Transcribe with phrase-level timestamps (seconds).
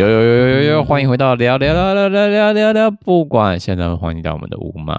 [0.00, 4.94] 有有有有有有，欢迎回到聊聊聊聊聊聊聊聊，不管现在欢迎到我们的乌马。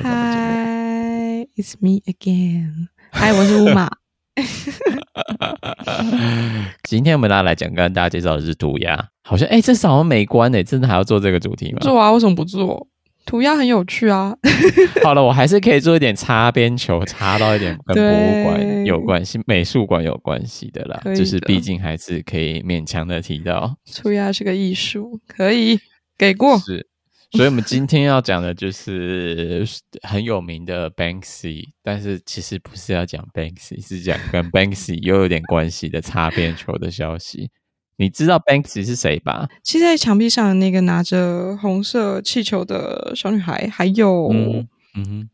[0.00, 2.86] Hi，it's me again。
[3.10, 3.90] Hi，我是乌马。
[6.84, 9.08] 今天我们大家来讲，跟大家介绍的是涂鸦。
[9.24, 11.80] 好像哎，这是好像没关哎，真的还要做这个主题吗？
[11.80, 12.86] 做啊，为什么不做？
[13.26, 14.36] 涂鸦很有趣啊！
[15.02, 21.00] 好了，我还是可以做一点擦边球，擦到一点跟博物馆有关系、美术馆有关系的啦。
[21.14, 25.78] 就是毕竟还是可以勉强的提到，涂鸦是个艺术，可以
[26.18, 26.58] 给过。
[26.58, 26.86] 是，
[27.32, 29.66] 所以我们今天要讲的就是
[30.02, 37.50] 很有名的 Banksy，但是其实不是要讲 Banksy，是讲跟 Banksy 又有点关系的擦边球的消息。
[37.96, 39.48] 你知道 Banksy 是谁吧？
[39.62, 45.30] 漆在墙壁上的那个拿着红色气球的小女孩，还有嗯哼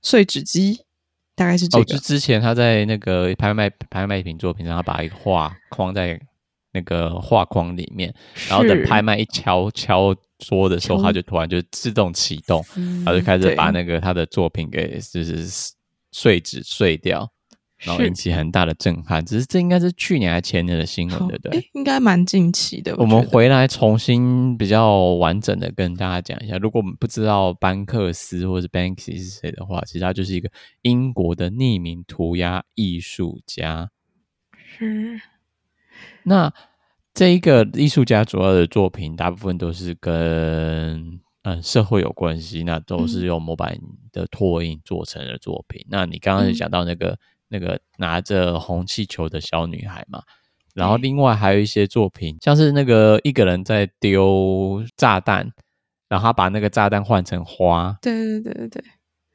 [0.00, 0.80] 碎纸机，
[1.34, 1.82] 大概是这个。
[1.82, 6.20] 哦，就之前他在那个拍卖拍卖品作品上，他把一个画框在
[6.72, 8.14] 那个画框里面，
[8.48, 12.64] 然后等拍卖一敲敲桌的时候，他就突然就自动启动，
[13.04, 15.46] 然后就开始把那个他的作品给就是
[16.12, 17.28] 碎纸碎掉。
[17.84, 21.70] 然后引起很大的震撼，只是这应该是去年还前年的新闻，对不对？
[21.74, 22.96] 应该蛮近期的。
[22.96, 33.90] 我们回来重新比较完整的跟大家讲一下，如果我们不知道班克斯或是 Banksy 是谁的话，其实他就是一个英国的匿名涂鸦艺术家。
[34.56, 35.20] 是。
[36.22, 36.50] 那
[37.12, 43.78] 这一个艺术家主要的作品，大部分都是跟嗯社会有关系，那都是用模板
[44.10, 45.82] 的拓印做成的作品。
[45.82, 47.18] 嗯、那你刚刚讲到那个。
[47.54, 50.20] 那个拿着红气球的小女孩嘛，
[50.74, 55.48] 然后另外还有一些作品，像是那个一个人在丢炸弹，
[56.08, 58.84] 然后他把那个炸弹换成花，对对对对对，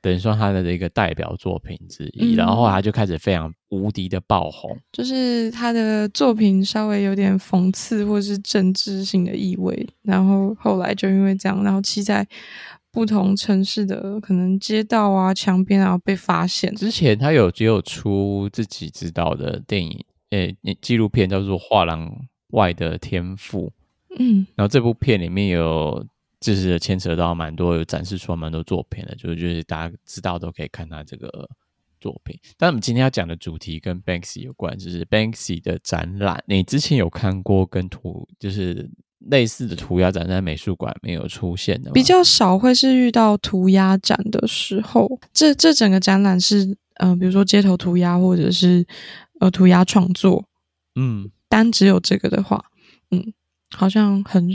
[0.02, 12.28] 等于说他的一个代表作品之一，嗯、然后他就开始非常无敌的爆红，就是他的作品稍微有点讽刺或是政治性的意味，然后后来就因为这样，然后期在。
[12.92, 16.74] 不同城市的可能街道啊、墙边啊被发现。
[16.74, 22.12] 之前他有只有出自己知道的电影，诶、欸，纪录片叫做《画廊
[22.54, 23.68] 外的天赋》。
[24.18, 26.04] 嗯，然后这部片里面有
[26.40, 31.50] 就是牵扯到蛮多，有展示出蛮多作品的，就是就是大家知道都可以看他这个
[32.00, 32.40] 作品。
[32.58, 36.44] 但我们今天要讲的主题跟 Banksy 有关，就是 Banksy 的展览。
[36.48, 38.90] 你之前有看过跟图就是？
[39.30, 45.20] 类似的涂鸦展在美术馆没有出现的，比较少会是遇到涂鸦展的时候。
[45.34, 46.64] 这这整个展览是，
[47.00, 48.88] 嗯、呃，比如说街头涂鸦或者是
[49.42, 50.46] 呃涂鸦创作，
[50.96, 52.64] 嗯，单只有这个的话，
[53.12, 53.34] 嗯，
[53.76, 54.50] 好像很，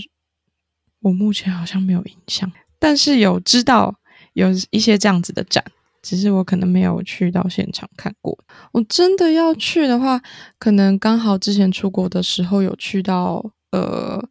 [1.04, 2.50] 我目前好像没有印象，
[2.80, 3.94] 但是有知道
[4.32, 5.64] 有一些这样子的展，
[6.02, 8.36] 只是我可能没有去到现场看过。
[8.72, 10.20] 我真的要去的话，
[10.58, 14.28] 可能刚好之前出国的时候有去到，呃。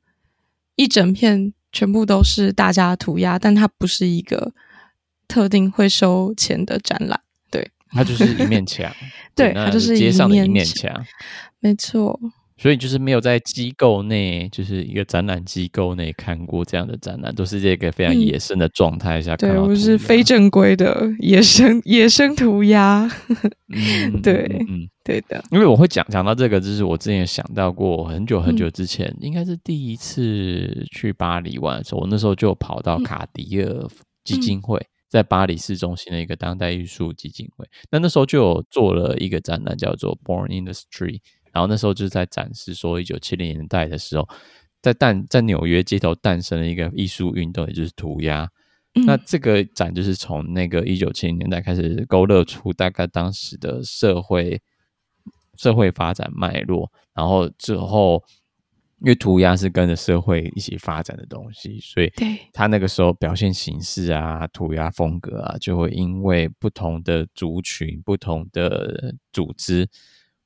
[0.75, 4.51] 一整片全部都是大家涂鸦，但它不是一个
[5.27, 8.91] 特定会收钱的展览，对，它就是一面墙，
[9.35, 10.91] 对，它就是街上的一面墙，
[11.59, 12.19] 没错。
[12.55, 19.57] 所以就是没有在机构内，就是一个展览机构内看过这样的展览，都是这个非常野生的状态下看到、嗯。
[19.57, 23.09] 对，我是非正规的野生野生涂鸦，
[23.69, 25.43] 嗯、对，嗯，对的。
[25.51, 33.87] 因为我会讲讲到这个，就是我之前想到过很久很久之前，嗯、应该是第一次去巴黎玩的时候，我那时候就跑到卡迪尔
[34.23, 41.19] 基金会，嗯、在巴黎市中心的一个当代艺术基金会，那那时候就有做了一个展览，叫做 Born in the Street。
[41.53, 44.27] 然后那时候就是在展示说，一九七零年代的时候，
[44.81, 48.49] 在诞在纽约街头诞生了一个艺术运动，也就是涂鸦。
[48.95, 54.61] 嗯、那这个展就是从那个一九七零年代开始勾勒出大概当时的社会
[55.55, 56.91] 社会发展脉络。
[57.13, 58.23] 然后之后，
[58.99, 62.11] 因为涂鸦是跟着社会一起发展的东西，所以
[62.51, 69.87] 他那个时候表现形式啊、涂鸦风格啊，就会因为不同的族群、不同的组织。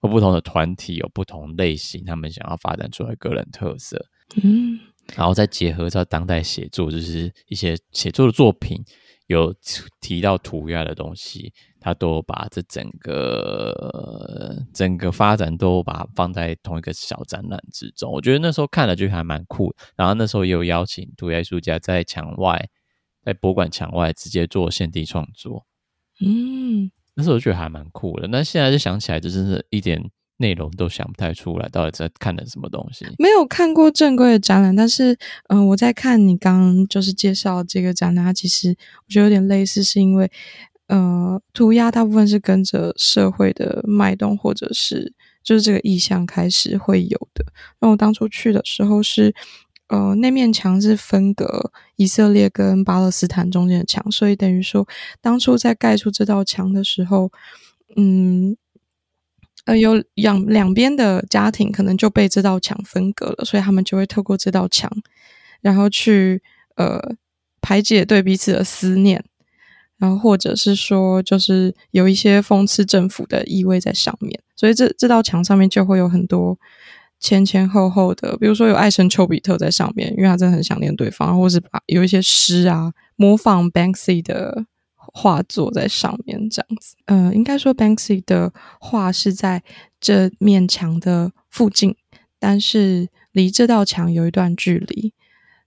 [0.07, 4.04] 或不同的团体有不同类型，他们想要发展出来个人特色，
[4.42, 4.80] 嗯，
[5.15, 8.83] 然后再结合到当代写作，就是一些写作的作品
[9.27, 9.54] 有
[10.00, 18.12] 提到涂鸦的东西，他都把这整个整个发展都把它放在同一个小展览之中。
[18.12, 22.69] 我觉得那时候看了就还蛮酷，然后那时候也有邀请涂鸦艺术家在墙外，
[23.24, 25.65] 在博物馆墙外直接做现地创作，
[26.21, 26.89] 嗯。
[27.18, 30.00] 那时候觉得还蛮酷的，那现在就想起来，就真是一点
[30.38, 33.08] 内容都想不太出来，到底在看的什么东西？
[33.18, 35.18] 没有看过正规的展览，但是，
[35.50, 40.30] 嗯、我在看你刚就是介绍这个展览，它其实我觉得有点类似，是因为，
[40.90, 45.12] 呃，涂鸦大部分是跟着社会的脉动，或者是
[45.44, 47.44] 就是这个意向开始会有的。
[47.81, 49.34] 那我当初去的时候是，
[49.88, 54.88] 呃，那面墙是分隔以色列跟巴勒斯坦中间的墙，所以等于说，
[55.22, 57.31] 当初在盖出这道墙的时候，
[57.95, 58.56] 嗯，
[59.66, 64.92] 呃，有两两边的家庭可能就被这道墙分隔了，所以他们就会透过这道墙，
[65.62, 66.42] 然后去
[66.75, 67.16] 呃
[67.62, 69.24] 排解对彼此的思念。
[70.00, 76.56] 然后，或者是说，就是有一些讽刺政府的意味在上面，所以这这道墙上面就会有很多
[77.19, 84.66] 前前后后的，比如说有爱神丘比特在上面，因为他真的很想念对方，或是把有一些诗啊，模仿 Banksy 的
[84.96, 86.96] 画作在上面，这样子。
[87.06, 89.64] 嗯、呃，应该说 Banksy 的画是在
[90.00, 91.96] 这面墙的附近，
[92.40, 95.13] 但是离这道墙有一段距离，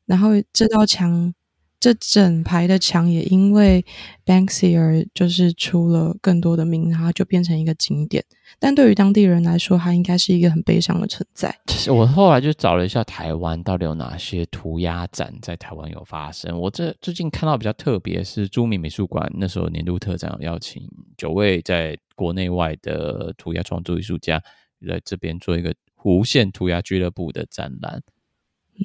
[0.06, 1.34] 然后这道墙。
[1.80, 3.82] 这整排的墙也因为
[4.26, 8.22] Banksy 而就是出了更多的名，然后就变成一个景点。
[8.58, 11.58] 但对于当地人来说，它应该是一个很悲伤的存在。
[11.68, 16.60] 其实我后来就找了一下台湾到底有哪些涂鸦展在台湾有发生。
[16.60, 20.82] 我这最近看到比较特别是朱铭美术馆那时候年度特展邀请
[21.16, 24.42] 九位在国内外的涂鸦创作艺术家
[24.80, 25.74] 来这边做一个
[26.04, 28.02] 无限涂鸦俱乐部的展览。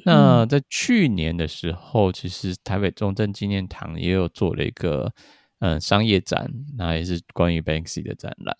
[0.04, 5.12] 那在去年的时候，其实台北中正纪念堂也有做了一个
[5.60, 8.56] 嗯商业展，那也是关于 Banksy 的展览。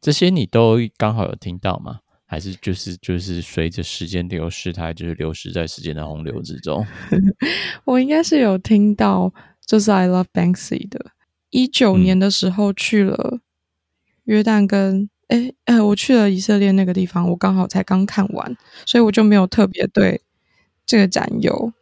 [0.00, 2.00] 这些你都刚好有听到吗？
[2.24, 6.86] 还是就是就是随着时间流逝，它就是流失在时间的洪流之中？
[7.84, 9.34] 我应该是有听到，
[9.66, 11.06] 就是 I Love Banksy 的。
[11.50, 13.40] 一九年的时候去了
[14.22, 18.56] 约旦跟哎哎、嗯，我去了以色列那个地方，我刚好才刚看完，
[18.86, 20.22] 所以我就没有特别对。
[20.90, 21.72] 这个展有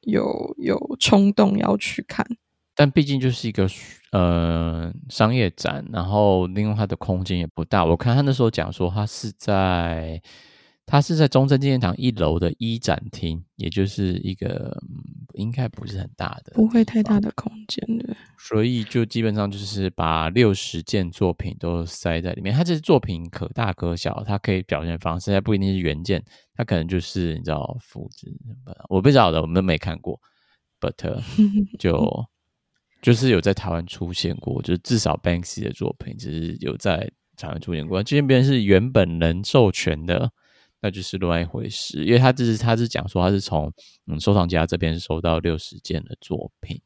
[0.00, 2.26] 有有冲动要去看，
[2.74, 3.68] 但毕竟就是一个
[4.10, 7.84] 呃商业展，然后另外它的空间也不大。
[7.84, 10.20] 我看他那时候讲说，他是在
[10.84, 14.82] 他是在中正纪念堂一楼的一展厅，也就是一个、
[15.34, 18.16] 应该不是很大的，不会太大的空间的。
[18.38, 22.54] 所以就基本上就是把六十件作品都塞在里面。
[22.54, 26.22] 它这些作品可大可小，它可以表现方式，它不一定是原件，
[26.54, 28.32] 它可能就是你知道复制。
[28.88, 30.20] 我不知道的，我们都没看过。
[30.80, 31.22] But
[31.78, 32.26] 就
[33.00, 38.02] 就是有在台湾出现过，就是至少 Banksy 的作品，只是有在台湾出现过。
[38.02, 40.30] 这边是原本能授权的，
[40.84, 42.04] 那就是另外一回事。
[42.04, 43.72] 因为他这是他是讲说他是从
[44.06, 46.78] 嗯收藏家这边收到六十件的作品。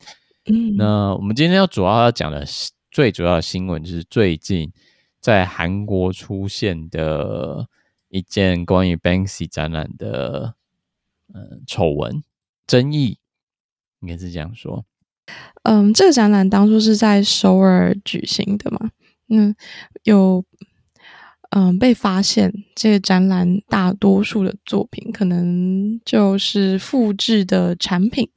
[0.44, 2.46] 嗯，那我们今天要主要要讲的
[2.92, 4.72] 最主要的新闻，就是最近
[5.20, 7.66] 在韩国出现的
[8.08, 10.54] 一件关于 Banksy 展览的
[11.34, 12.22] 嗯丑闻
[12.68, 13.18] 争议，
[14.00, 14.84] 应该是这样说。
[15.64, 18.92] 嗯，这个展览当初是在首尔举行的嘛？
[19.28, 19.54] 嗯，
[20.04, 20.44] 有
[21.50, 28.28] 嗯被发现，这个展览大多数的作品可能就是复制的产品。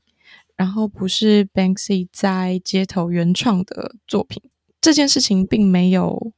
[0.58, 4.44] 然后不是 Banksy 在街头原创的作品，
[4.80, 6.34] 这件事情并没有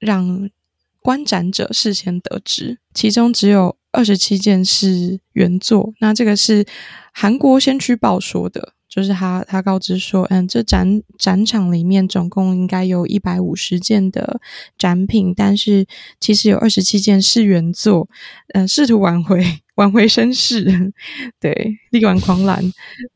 [0.00, 0.50] 让
[0.98, 5.94] 观展者事先得知，其中只有二十七件是原作。
[6.00, 6.66] 那这个是
[7.12, 8.72] 韩国先驱报说的。
[8.90, 14.40] 就是他，他告知说，嗯，这展展场里面总共应该有一百五十件的
[14.76, 15.86] 展品，但是
[16.18, 18.08] 其实有二十七件是原作，
[18.54, 19.42] 嗯，试图挽回
[19.76, 20.92] 挽回声势，
[21.38, 22.60] 对，力挽狂澜。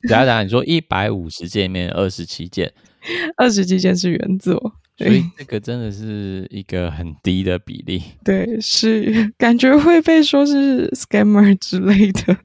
[0.08, 2.72] 等下等下，你说一百五十件里面二十七件，
[3.36, 8.00] 二十七件是原作，所以这个真的是一个很低的比例。
[8.24, 12.38] 对，是感觉会被说是 scammer 之类的。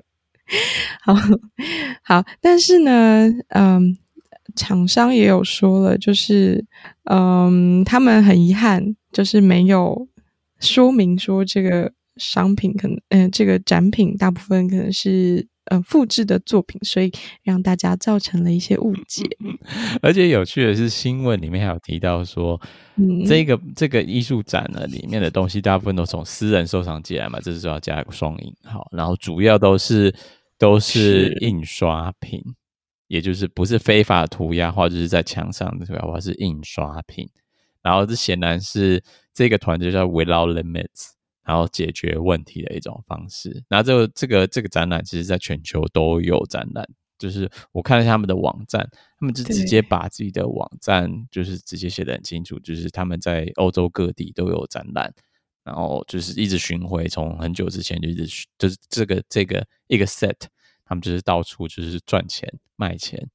[1.05, 1.13] 好
[2.03, 3.95] 好，但是呢，嗯，
[4.55, 6.65] 厂商也有说了，就是，
[7.03, 10.07] 嗯，他们很遗憾，就是没有
[10.59, 17.11] 说明说这个商品可能，嗯、呃，这个展品大部分可能是，嗯、呃，复制的作品，所以
[17.43, 19.23] 让大家造成了一些误解。
[20.01, 22.59] 而且有趣的是，新闻里面还有提到说，
[22.95, 30.11] 嗯，这个这个艺术展呢，里面的东西大部分都从私人收藏进来嘛，这是说要加一个双引号，然后主要都是。
[30.59, 32.43] 都是印刷品，
[33.07, 37.27] 也就是不是非法涂鸦，或就是在墙上的涂鸦，或是印刷品。
[37.81, 39.01] 然后这显然是
[39.33, 41.11] 这个团队叫 Without Limits，
[41.45, 43.63] 然后解决问题的一种方式。
[43.69, 46.87] 然后这个这个这个展览，其实在全球都有展览。
[47.17, 48.87] 就是我看了一下他们的网站，
[49.17, 55.13] 他们就直接把自己的网站就是直接写的很清楚，就是他们在欧洲各地都有展览。
[55.69, 58.25] 然后就是一直巡回，从很久之前就一直
[58.57, 60.33] 就是这个这个一个 set，
[60.83, 63.29] 他们就是到处就是赚钱卖钱。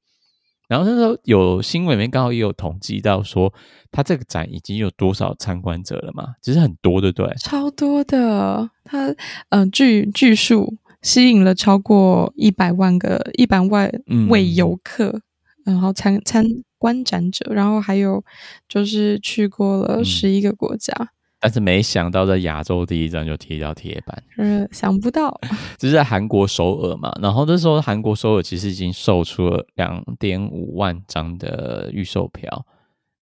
[0.67, 3.53] 然后那时候有新闻里面刚好也有统计到说，
[3.89, 6.33] 他这个展已经有多少参观者了嘛？
[6.41, 7.33] 其实很多，对不对？
[7.37, 9.15] 超多的，他
[9.49, 13.89] 呃，据据数吸引了超过一百万个一百万
[14.29, 15.21] 位游客，
[15.65, 16.43] 嗯、然后参参
[16.77, 18.21] 观展者，然后还有
[18.67, 20.93] 就是去过了十一个国家。
[20.99, 21.14] 嗯
[21.45, 25.39] 但是没想到在亚洲第一站就踢到铁板，嗯，想不到，
[25.77, 27.15] 这是在韩国首尔嘛。
[27.21, 32.65] 然后那时候韩国首尔其实已经售出了两点五万张的预售票。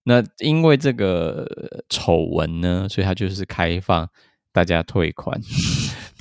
[0.05, 1.45] 那因为这个
[1.89, 4.07] 丑闻呢，所以它就是开放。
[4.55, 5.35] 大家退款，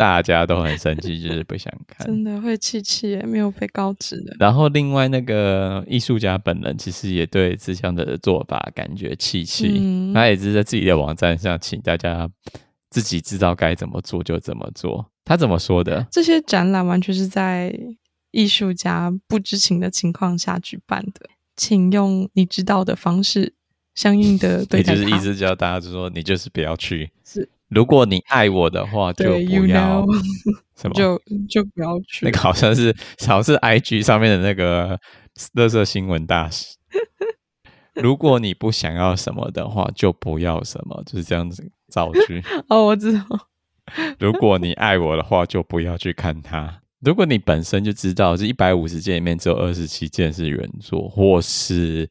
[0.02, 4.34] 大家都很生气， 就是不想看，真的会气气耶，没有被告知的。
[4.36, 12.28] 然后另外那个艺术家本人其实也对志向的做法感觉气气，嗯、他也是在自己的网站上请大家
[12.90, 15.08] 自己知道该怎么做就怎么做。
[15.24, 16.04] 他怎么说的？
[16.10, 17.72] 这些展览完全是在
[18.32, 23.54] 艺术家不知情的情况下举办的，请用你知道的方式
[23.94, 24.94] 相应的对待。
[24.94, 27.12] 也就是意思叫大家就说你就是不要去。
[27.24, 27.48] 是。
[27.74, 30.04] 如果你爱我的话，就不要
[30.76, 32.24] 什么， 就就不要去。
[32.26, 32.94] 那个好像是，
[33.26, 34.98] 好像是 IG 上面的那个
[35.54, 36.76] 垃圾新闻大使。
[37.94, 42.42] 如果你不想要什么的话，就不要什么，就是这样子造句。
[42.68, 43.24] 哦，我知道。
[44.18, 46.80] 如果你爱我的话，就不要去看它。
[47.00, 52.08] 如果你本身就知道这一百五十件里面只有二十七件是原作，或是。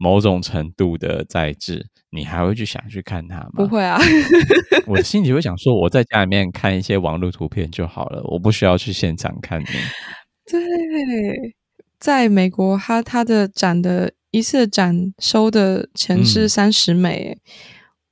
[0.00, 3.50] 某种程度的在制，你还会去想去看它吗？
[3.56, 3.98] 不会啊，
[4.88, 9.66] 我心里会想说，我在家里面看一些网络图片就好了，我不需要去现场看你。
[10.50, 10.58] 对，
[11.98, 17.40] 在美国，他他的展的一次展收的钱是三十美，嗯、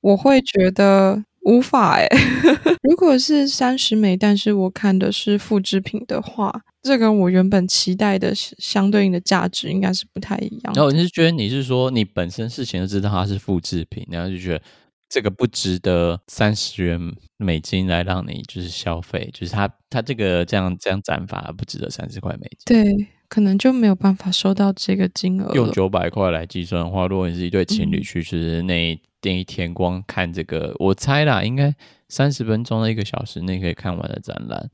[0.03, 2.09] 我会觉得无法哎。
[2.83, 6.63] 如果是三十美，但是我看的是复制品的话。
[6.81, 10.73] 这跟我原本期待的相对应的价值应该是不太一样。
[10.75, 14.63] 然后你是觉得你是说你本身事前就知道它是复制品，然后就觉得
[15.09, 16.99] 这个不值得三十元
[17.37, 22.65] 美金来让你就是消费，就是它它这个这样这样展法不值得三十块美金。
[22.65, 25.55] 对，可能就没有办法收到这个金额。
[25.55, 31.75] 用九百块来计算的话，如果你是一对情侣去，就是那那一天光看这个，嗯、我猜啦，应该
[32.09, 34.71] 三十分钟的一个小时内可以看完的展览。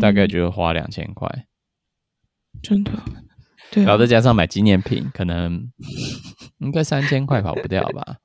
[0.00, 1.46] 大概就会花两千块，
[2.60, 2.90] 真的，
[3.70, 3.86] 对、啊。
[3.86, 5.70] 然后再加上买纪念品，可能
[6.58, 8.16] 应该三千块跑不掉吧。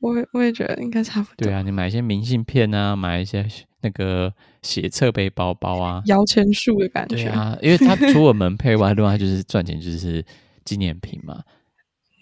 [0.00, 1.46] 我也我也觉得应该差不多。
[1.46, 3.46] 对啊，你买一些明信片啊，买一些
[3.80, 7.16] 那个写侧背包包啊，摇钱树的感觉。
[7.16, 10.24] 对啊， 因为它除了门配外，另外就是赚钱，就是
[10.64, 11.42] 纪念品嘛。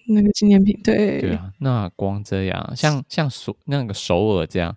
[0.09, 1.52] 那个纪念品，对对啊。
[1.59, 4.76] 那光这样，像像首那个首尔这样。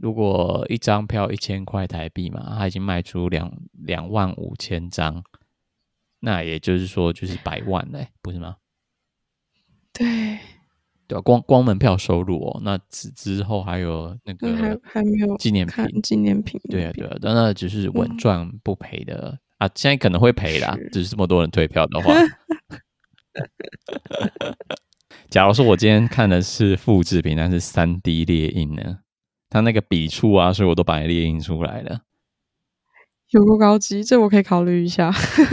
[0.00, 5.22] 如果一张票一千块台币嘛，他已经卖出两两万五千张，
[6.20, 8.56] 那也就是说就是百万嘞，不是吗？
[9.92, 10.38] 对，
[11.12, 22.14] 对啊，光光门票收入哦，那之之后还有那个还还没有纪念品，纪念品，对啊对啊，但那只是稳赚不赔的、嗯、啊，现在可能会赔啦，是只是这么多人退票的话。
[25.28, 28.98] 假如说我今天看的是复制品，但是三 D 列印呢？
[29.48, 32.00] 它那个笔触啊，所以我都把它列印出来了。
[33.32, 35.10] 有够高级，这我可以考虑一下。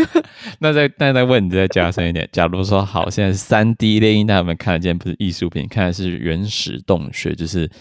[0.60, 7.72] 那再那再问你再加深一点，假如说好，现在是三 D 列印，那我们看得见不是艺术品，看的是原始洞穴，就是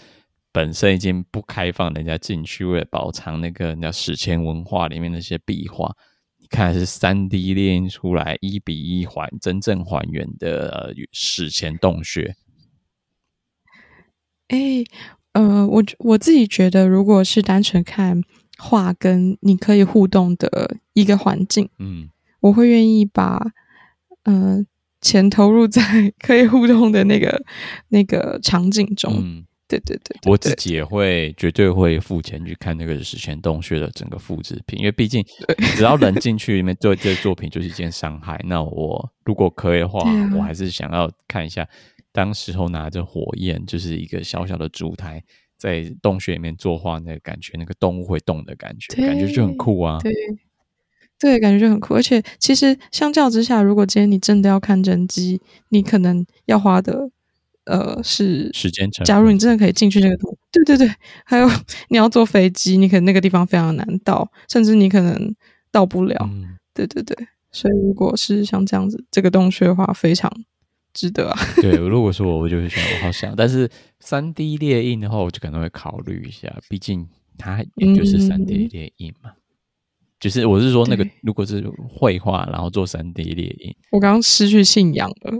[0.53, 5.93] 本身已经不开放人家进去，为了保藏那个人家史前文化里面那些壁画，
[6.39, 12.35] 你看是三 D 列印出来一比一还真正还原的呃史前洞穴。
[14.47, 14.85] 哎、欸。
[15.33, 18.19] 呃，我我自己觉得，如果是单纯看
[18.59, 22.09] 画跟你可以互动的一个环境，嗯，
[22.41, 23.51] 我会愿意把
[24.23, 24.63] 呃
[25.01, 25.81] 钱投入在
[26.19, 27.43] 可以互动的那个
[27.89, 29.13] 那个场景中。
[29.17, 35.23] 嗯，对对对，对，对，我自己也会绝对会付钱去看那个史前洞穴的整个复制品，因为毕竟
[35.75, 38.39] 只要人进去里面做这个作品就是一件伤害。
[38.45, 41.67] 那我如果可以的话，啊、我还是想要看一下。
[42.11, 45.23] 当时候拿着火焰，就是一个小小的烛台，
[45.59, 49.99] 在洞穴里面作画，那个感觉，那个动物会动的感觉，感觉就很酷啊。
[50.01, 50.13] 对，
[51.19, 51.93] 对，感觉就很酷。
[51.93, 57.09] 而且，其实相较之下，如果今天你真的要看真机，你可能要花的，
[57.65, 59.05] 呃，是时间长。
[59.05, 60.89] 假如你真的可以进去那个洞，对对对，
[61.25, 61.47] 还有
[61.89, 65.35] 你要坐飞机，你可能那个地方非常难到，甚至你可能
[65.71, 66.17] 到不了。
[66.31, 70.31] 嗯、对对对，所以如果是像这样子，这个洞穴的话，非常。
[70.93, 71.37] 值得啊！
[71.61, 73.35] 对，如果说我，我就会想，我好想。
[73.35, 73.69] 但是
[73.99, 79.31] 三 D 列印的话，我就可能会考虑一下，毕竟它也就是三 D 列印嘛。
[80.19, 85.33] 就是我是说那个，如果是绘画，然后做三 D 列印，我刚刚失去信仰了。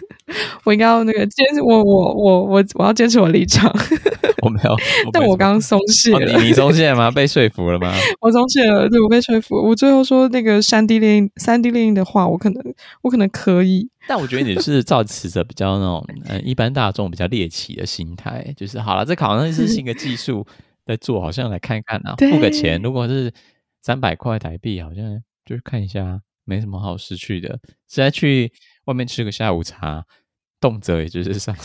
[0.64, 3.74] 我应该要那个坚持，我我我我我要坚持我立场。
[4.44, 4.76] 我没有，
[5.10, 6.18] 但我刚刚松懈了。
[6.18, 7.10] 哦、你你松懈了吗？
[7.10, 7.90] 被说服了吗？
[8.20, 9.56] 我松懈了，对，我被说服。
[9.56, 12.62] 我最后说那个三 D 列印，三 D 列印的话，我可能
[13.00, 13.88] 我可能可以。
[14.06, 20.46] 但我觉得你是造持着比较那种嗯一般大众比较猎奇的心态，就是好了，这好像是新的技术
[20.86, 23.32] 在做，好像来看看啊，付个钱，如果是。
[23.88, 27.58] 三百块台币，好像就是看一下，没什么好失去的。
[27.86, 28.52] 现在去
[28.84, 30.04] 外面吃个下午茶，
[30.60, 31.56] 动辄也就是上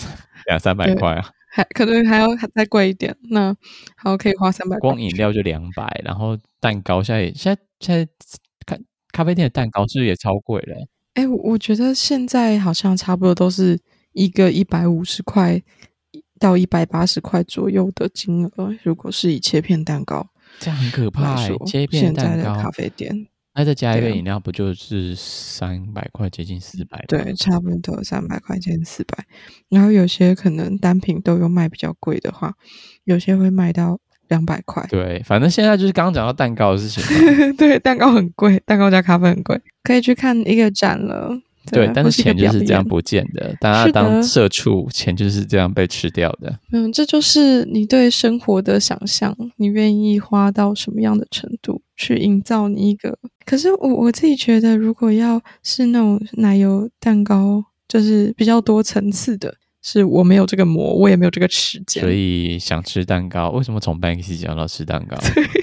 [0.48, 3.14] 两三百块啊，还可能还要再贵一点。
[3.24, 3.54] 那
[3.98, 4.80] 好，可以花三百。
[4.80, 8.08] 光饮料就两百，然后蛋糕现在现在现在
[8.66, 8.78] 咖
[9.12, 10.78] 咖啡店的蛋糕是不是也超贵了？
[11.16, 13.78] 哎、欸，我觉得现在好像差不多都是
[14.14, 15.62] 一个一百五十块
[16.40, 18.74] 到一百八十块左右的金额。
[18.82, 20.30] 如果是以切片蛋糕。
[20.60, 27.04] 这样很可怕，欸，切片蛋糕，咖啡店，那再加一个饮料，不就是三百块，接近四百？
[27.08, 29.26] 对，差不多三百块，接近四百。
[29.70, 32.54] 然后有些可能单品都有卖比较贵的话，
[33.04, 34.86] 有些会卖到两百块。
[34.90, 37.04] 对，反正现在就是刚刚讲到蛋糕的事情。
[37.56, 41.40] 对，蛋糕很贵，蛋糕加咖啡很贵，可以去看一个展了。
[41.72, 43.56] 对，但是钱就是这样不见的。
[43.60, 46.60] 大家当社畜，钱就是这样被吃掉的。
[46.72, 53.18] 嗯，这就是你对生活的想象，你愿意花到什么样的程度去营造你一个？
[53.46, 62.04] 可是我我自己觉得，如果要是那种奶油蛋糕，就是比较多层次的，是我没有这个模，我也没有这个时间。
[62.04, 65.18] 所以想吃蛋糕，为什么从 Banksy 讲到吃蛋糕？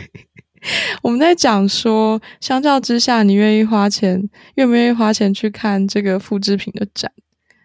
[1.02, 7.10] 我们在讲说，相较之下，你愿意花钱，愿不愿意花钱去看这个复制品的展，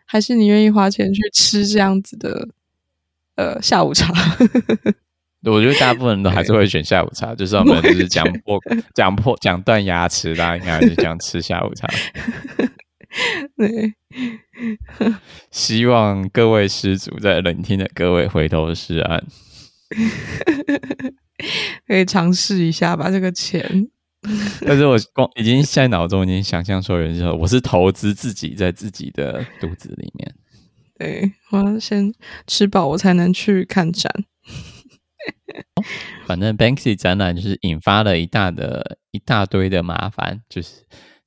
[0.06, 2.48] 还是你愿意花钱去吃这样子的
[3.36, 4.14] 呃下午茶？
[5.44, 8.60] 我觉得大部分人都还是会选下午茶， 就是我们就是讲破
[8.96, 11.88] 讲破讲断牙齿，大家应该还是讲吃下午茶。
[13.56, 13.94] 对，
[15.52, 19.24] 希望各位失主在冷听的各位回头是岸。
[21.88, 23.88] 可以尝试一下吧，这个钱。
[24.66, 30.34] 但是我光已经现在脑中已经想象出人说，我是投资自己在自己的肚子里面。
[30.98, 32.12] 对，我要先
[32.48, 34.12] 吃饱，我才能去看展。
[35.76, 35.84] 哦、
[36.26, 40.70] 反正 Banksy 展览就是引发了一大的一大堆的麻烦，就是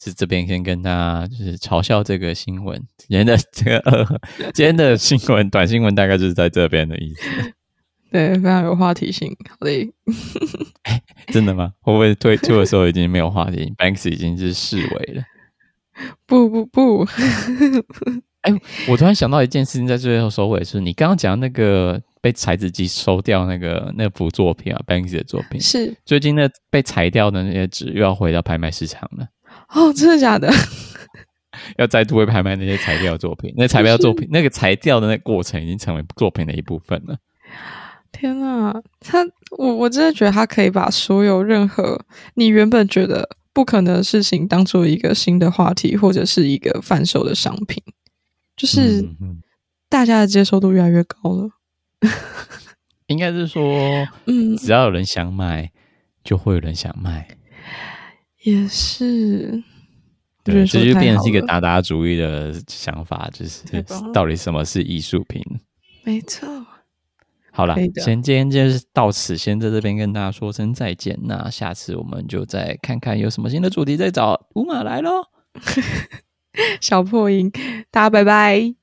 [0.02, 4.20] 是这边先跟大家就是嘲笑这个新闻，今天的这个呃，
[4.54, 7.52] 今天的新闻短新闻大概就是在这边的意思。
[8.10, 9.88] 对，非常有话题性，好嘞。
[10.84, 11.72] 欸， 真的吗？
[11.80, 13.72] 会不会推出的时候已经没有话题？
[13.76, 15.22] Banksy 已经是视为了。
[16.26, 17.04] 不不不，
[18.42, 29.26] 哎、欸，我突然想到一件事情，在最后收尾是，你刚刚讲那个被裁纸机收掉那个那幅作品啊，Banksy 的作品是最近那被裁掉的那些纸又要回到拍卖市场了。
[29.70, 30.50] 哦，真的假的？
[31.76, 37.18] 要再度会拍卖那些裁掉作品，那裁掉作品那个裁掉的那个过程已经成为作品的一部分了。
[38.12, 39.24] 天呐，他
[39.56, 47.82] 我我真的觉得他可以把所有任何你原本觉得不可能的事情当做一个新的话题，或者是一个贩售的商品，
[48.56, 49.04] 就是
[49.88, 51.50] 大家的接受度越来越高了。
[53.06, 53.62] 应该是说，
[54.26, 55.70] 嗯，只要有人想买，
[56.22, 57.28] 就会有人想卖。
[58.42, 59.62] 也是，
[60.44, 63.64] 对，这就变成是一个达达主义的想法，就是
[64.12, 65.42] 到底什么是艺术品？
[66.04, 66.46] 没错。
[67.58, 71.18] 好了，先今天就是到此，先在这边跟大家说声再见。
[71.24, 75.24] 那下次我们就再看看有什么新的主题，再找乌马来喽。
[76.80, 77.50] 小破音，
[77.90, 78.77] 大家拜拜。